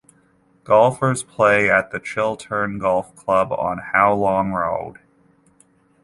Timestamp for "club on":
3.15-3.77